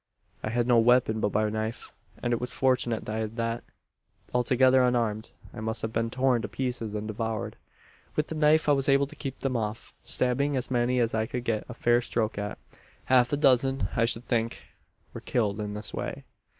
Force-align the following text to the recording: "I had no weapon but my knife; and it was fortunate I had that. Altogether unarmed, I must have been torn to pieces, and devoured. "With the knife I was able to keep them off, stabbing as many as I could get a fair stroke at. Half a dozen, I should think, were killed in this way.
"I 0.41 0.49
had 0.49 0.65
no 0.65 0.79
weapon 0.79 1.19
but 1.19 1.31
my 1.31 1.47
knife; 1.51 1.91
and 2.23 2.33
it 2.33 2.41
was 2.41 2.51
fortunate 2.51 3.07
I 3.07 3.19
had 3.19 3.35
that. 3.35 3.63
Altogether 4.33 4.81
unarmed, 4.83 5.29
I 5.53 5.59
must 5.59 5.83
have 5.83 5.93
been 5.93 6.09
torn 6.09 6.41
to 6.41 6.47
pieces, 6.47 6.95
and 6.95 7.07
devoured. 7.07 7.55
"With 8.15 8.25
the 8.25 8.33
knife 8.33 8.67
I 8.67 8.71
was 8.71 8.89
able 8.89 9.05
to 9.05 9.15
keep 9.15 9.41
them 9.41 9.55
off, 9.55 9.93
stabbing 10.03 10.57
as 10.57 10.71
many 10.71 10.99
as 10.99 11.13
I 11.13 11.27
could 11.27 11.43
get 11.43 11.67
a 11.69 11.75
fair 11.75 12.01
stroke 12.01 12.39
at. 12.39 12.57
Half 13.05 13.31
a 13.31 13.37
dozen, 13.37 13.89
I 13.95 14.05
should 14.05 14.27
think, 14.27 14.65
were 15.13 15.21
killed 15.21 15.59
in 15.59 15.75
this 15.75 15.93
way. 15.93 16.23